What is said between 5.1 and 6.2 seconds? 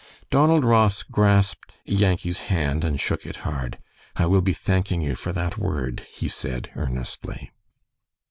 for that word,"